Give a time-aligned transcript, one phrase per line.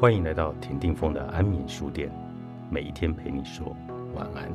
[0.00, 2.10] 欢迎来到田定峰的安眠书店，
[2.70, 3.76] 每一天陪你说
[4.14, 4.50] 晚安。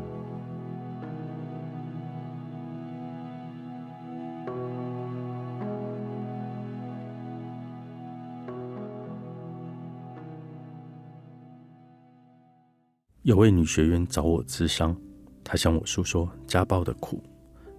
[13.21, 14.99] 有位女学员找我咨商，
[15.43, 17.21] 她向我诉说家暴的苦，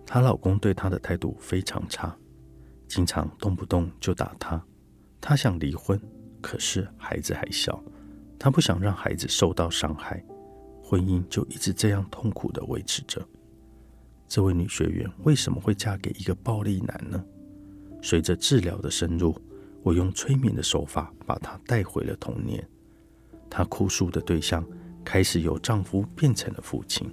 [0.06, 2.16] 她老公对她的态度非常差，
[2.86, 4.64] 经常动不动就打她，
[5.20, 6.00] 她想离婚。
[6.46, 7.82] 可是孩子还小，
[8.38, 10.24] 她不想让孩子受到伤害，
[10.80, 13.20] 婚姻就一直这样痛苦的维持着。
[14.28, 17.24] 这位女学员为什么会嫁给一个暴力男呢？
[18.00, 19.36] 随着治疗的深入，
[19.82, 22.64] 我用催眠的手法把她带回了童年。
[23.50, 24.64] 她哭诉的对象
[25.04, 27.12] 开始由丈夫变成了父亲。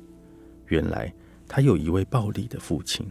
[0.67, 1.11] 原来
[1.47, 3.09] 她有一位暴力的父亲。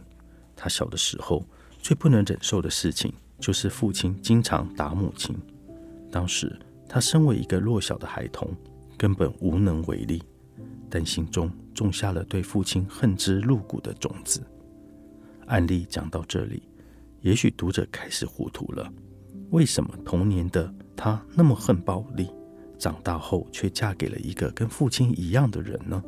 [0.55, 1.45] 她小的时候
[1.79, 5.35] 最不能忍受的事情就是父亲经常打母亲。
[6.13, 6.55] 当时，
[6.87, 8.55] 他身为一个弱小的孩童，
[8.95, 10.21] 根本无能为力，
[10.87, 14.45] 但心中种下了对父亲恨之入骨的种子。
[15.47, 16.61] 案例讲到这里，
[17.21, 18.93] 也许读者开始糊涂了：
[19.49, 22.29] 为什么童年的他那么恨暴力，
[22.77, 25.99] 长大后却嫁给了一个跟父亲一样的人呢？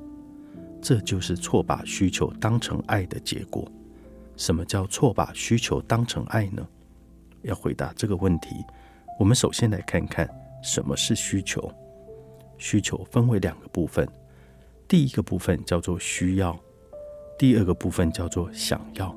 [0.83, 3.67] 这就是错把需求当成爱的结果。
[4.37, 6.63] 什么叫错把需求当成爱呢？
[7.41, 8.49] 要回答这个问题。
[9.17, 10.29] 我们首先来看看
[10.61, 11.71] 什么是需求。
[12.57, 14.07] 需求分为两个部分，
[14.87, 16.57] 第一个部分叫做需要，
[17.37, 19.15] 第二个部分叫做想要。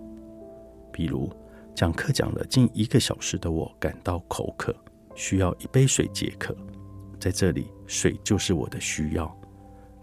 [0.92, 1.30] 比如
[1.74, 4.74] 讲课讲了近一个小时的我感到口渴，
[5.14, 6.56] 需要一杯水解渴。
[7.20, 9.36] 在这里，水就是我的需要。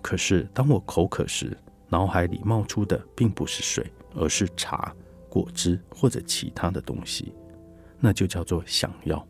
[0.01, 1.57] 可是当我口渴时，
[1.87, 4.93] 脑海里冒出的并不是水，而是茶、
[5.29, 7.33] 果汁或者其他的东西，
[7.99, 9.25] 那就叫做想要。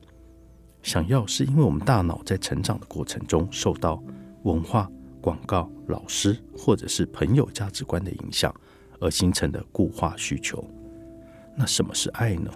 [0.86, 4.02] 想要是因为我们大脑在成长的过程中受到
[4.44, 4.88] 文化、
[5.20, 8.54] 广告、老师或者是朋友价值观的影响
[9.00, 10.64] 而形成的固化需求。
[11.58, 12.52] 那什么是爱呢？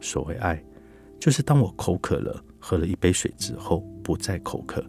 [0.00, 0.64] 所谓爱，
[1.20, 4.82] 就是当我口渴了，喝了一杯水之后不再口渴，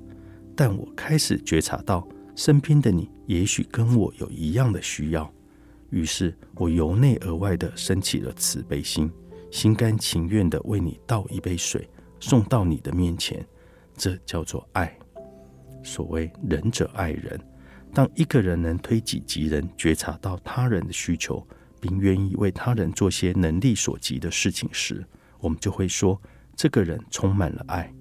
[0.55, 5.29] 但我开始觉察到身边的你也许跟我有一样的需要，
[5.89, 9.11] 于是我由内而外的升起了慈悲心，
[9.51, 11.85] 心甘情愿的为你倒一杯水。
[12.19, 13.45] 送到你的面前，
[13.95, 14.97] 这叫做爱。
[15.83, 17.39] 所谓仁者爱人，
[17.93, 21.45] 当一个人能推己及人，觉察到他人的需求，
[21.79, 25.05] 并愿意为他人做些能力所及的事情时，
[25.39, 26.21] 我们就会说
[26.55, 27.91] 这个人充满了爱。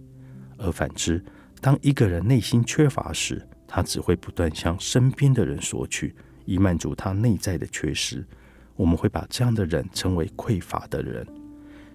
[0.57, 1.25] 而反之，
[1.61, 6.15] 当一个人内心缺乏时，他只会不断向身边的人索取，
[6.45, 8.27] 以满足他内在的缺失。
[8.75, 11.25] 我们会把这样的人称为匮乏的人。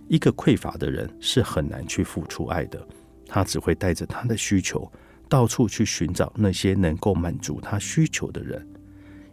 [0.08, 2.88] 一个匮乏的人是很难去付出爱的，
[3.28, 4.92] 他只会带着他的需求
[5.28, 8.68] 到处去寻找那些能够满足他需求的人。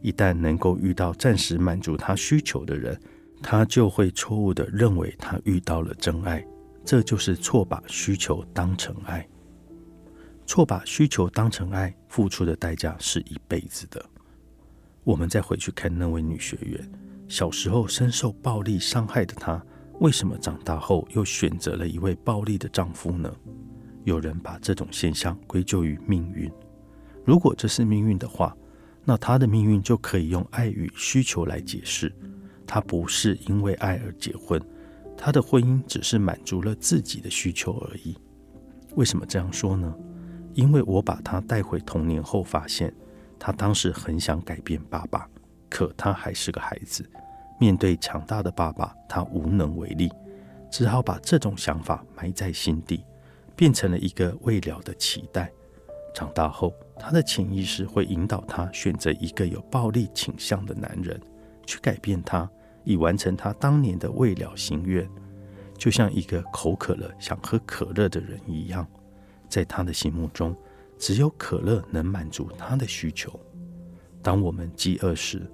[0.00, 2.98] 一旦能够遇到暂时满足他需求的人，
[3.42, 6.42] 他就会错误的认为他遇到了真爱。
[6.82, 9.28] 这就是错把需求当成爱，
[10.46, 14.02] 错把需求当成爱，付出的代价是一辈子的。
[15.04, 16.90] 我们再回去看那位女学员，
[17.28, 19.62] 小时候深受暴力伤害的她。
[20.00, 23.30] 为什么长大后又选择了一位暴力的丈夫呢？
[24.04, 26.50] 有人把这种现象归咎于命运。
[27.22, 28.56] 如果这是命运的话，
[29.04, 32.10] 那她的命运就可以用爱与需求来解释。
[32.66, 34.58] 她不是因为爱而结婚，
[35.18, 38.16] 她的婚姻只是满足了自己的需求而已。
[38.94, 39.94] 为什么这样说呢？
[40.54, 42.90] 因为我把她带回童年后，发现
[43.38, 45.28] 她当时很想改变爸爸，
[45.68, 47.04] 可她还是个孩子。
[47.60, 50.10] 面对强大的爸爸，他无能为力，
[50.70, 53.04] 只好把这种想法埋在心底，
[53.54, 55.52] 变成了一个未了的期待。
[56.14, 61.20] 长大后，他的潜意识会引导他选择一个有暴力倾向的男人，
[61.66, 62.50] 去改变他，
[62.82, 65.06] 以完成他当年的未了心愿。
[65.76, 68.86] 就像一个口渴了想喝可乐的人一样，
[69.50, 70.56] 在他的心目中，
[70.98, 73.38] 只有可乐能满足他的需求。
[74.22, 75.46] 当我们饥饿时，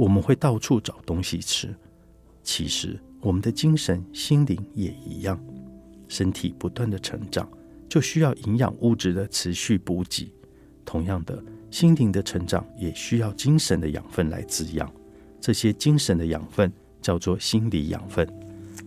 [0.00, 1.74] 我们会到处找东西吃，
[2.42, 5.38] 其实我们的精神、心灵也一样。
[6.08, 7.46] 身体不断的成长，
[7.86, 10.32] 就需要营养物质的持续补给。
[10.86, 14.90] 同样的，心灵的成长也需要精神的养分来滋养。
[15.38, 18.26] 这些精神的养分叫做心理养分，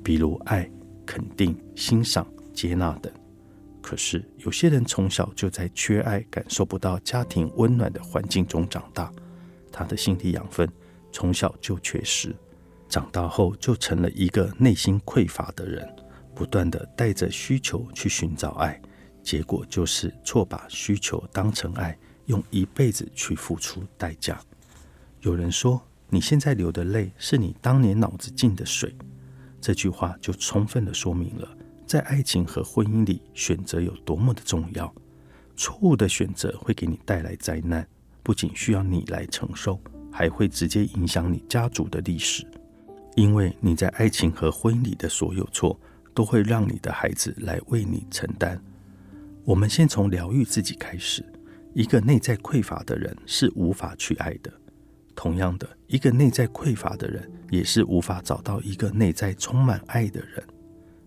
[0.03, 0.67] 比如爱、
[1.05, 2.25] 肯定、欣赏、
[2.55, 3.13] 接纳等。
[3.83, 9.13] 可是有些人从小就在缺爱、感受不到家庭温暖的环境中长大，
[9.71, 10.67] 他的心理养分。
[11.13, 12.35] 从小就缺失，
[12.89, 15.87] 长大后就成了一个内心匮乏的人，
[16.35, 18.81] 不断的带着需求去寻找爱，
[19.21, 24.41] 结果就是错把需求当成爱，用一辈子去付出代价。
[25.21, 28.93] 有人说，你现在流的泪是你当年脑子进的水。
[29.61, 31.47] 这句话就充分的说明了，
[31.85, 34.93] 在爱情和婚姻里，选择有多么的重要。
[35.55, 37.87] 错误的选择会给你带来灾难，
[38.23, 39.79] 不仅需要你来承受，
[40.13, 42.47] 还会直接影响你家族的历史。
[43.15, 45.79] 因为你在爱情和婚姻里的所有错，
[46.13, 48.61] 都会让你的孩子来为你承担。
[49.43, 51.25] 我们先从疗愈自己开始。
[51.73, 54.53] 一个内在匮乏的人是无法去爱的。
[55.15, 60.43] 同样的，一个内在匮乏的人也是无法找到一个内在充满爱的人，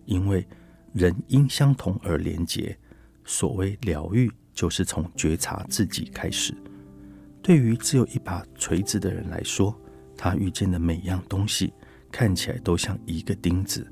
[0.05, 0.45] 因为
[0.93, 2.77] 人因相同而连结。
[3.25, 6.53] 所谓疗愈，就是从觉察自己开始。
[7.47, 9.73] 对于只有一把锤子的人来说，
[10.17, 11.71] 他遇见的每样东西
[12.11, 13.89] 看起来都像一个钉子。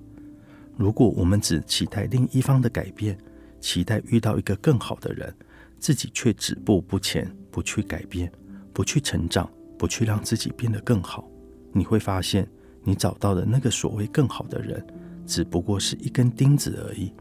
[0.76, 3.18] 如果我们只期待另一方的改变，
[3.62, 5.34] 期待遇到一个更好的人，
[5.80, 8.30] 自己却止步不前，不去改变，
[8.74, 9.50] 不去成长。
[9.78, 11.26] 不去让自己变得更好，
[11.72, 12.46] 你会发现，
[12.84, 14.86] 你找到的那个所谓更好的人，
[15.26, 17.14] 只不过是一根钉子而已，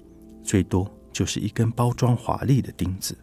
[0.42, 3.16] 最多就是一根包装华丽的钉子。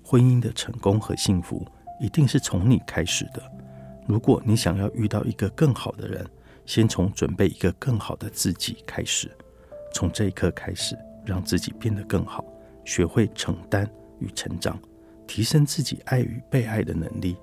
[0.00, 1.66] 婚姻的成功和幸福，
[2.02, 3.40] 一定是从你开始的。
[4.08, 6.26] 如果你想要遇到一个更好的人，
[6.66, 9.30] 先从准备一个更好的自己开始，
[9.94, 12.44] 从这一刻开始，让自己变得更好，
[12.84, 13.88] 学会承担
[14.18, 14.76] 与成长，
[15.28, 17.36] 提升自己爱与被爱的能力。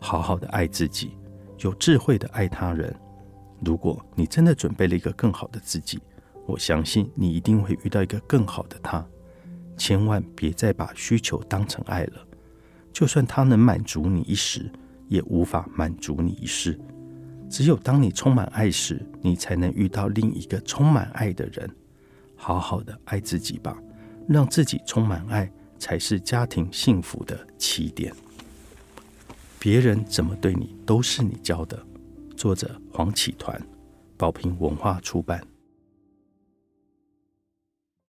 [0.00, 1.16] 好好的爱自己，
[1.60, 2.92] 有智慧的爱他人。
[3.64, 6.00] 如果你真的准备了一个更好的自己，
[6.46, 9.06] 我相信你一定会遇到一个更好的他。
[9.76, 12.26] 千万别再把需求当成爱了，
[12.92, 14.70] 就算他能满足你一时，
[15.08, 16.78] 也无法满足你一世。
[17.48, 21.68] 只有当你充满爱时，你才能遇到另一个充满爱的人。
[22.36, 23.76] 好好的爱自己吧，
[24.28, 28.14] 让自己充满爱，才是家庭幸福的起点。
[29.58, 31.78] 别人怎么对你，都是你教的。
[32.36, 33.60] 作者黄启团，
[34.16, 35.42] 宝瓶文化出版。